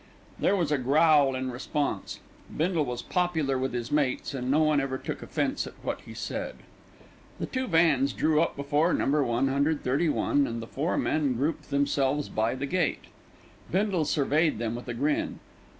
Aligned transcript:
There 0.39 0.55
was 0.55 0.71
a 0.71 0.79
growl 0.79 1.35
in 1.35 1.51
response. 1.51 2.21
Bindle 2.49 2.85
was 2.85 3.03
popular 3.03 3.55
with 3.55 3.71
his 3.71 3.91
mates, 3.91 4.33
and 4.33 4.49
no 4.49 4.63
one 4.63 4.81
ever 4.81 4.97
took 4.97 5.21
offence 5.21 5.67
at 5.67 5.75
what 5.83 6.01
he 6.01 6.15
said. 6.15 6.55
The 7.39 7.45
two 7.45 7.67
vans 7.67 8.11
drew 8.11 8.41
up 8.41 8.55
before 8.55 8.95
No. 8.95 9.05
131, 9.21 10.47
and 10.47 10.59
the 10.59 10.65
four 10.65 10.97
men 10.97 11.35
grouped 11.35 11.69
themselves 11.69 12.29
by 12.29 12.55
the 12.55 12.65
gate. 12.65 13.05
Bindle 13.71 14.05
surveyed 14.05 14.57
them 14.57 14.73
with 14.73 14.87
a 14.87 14.95
grin. 14.95 15.37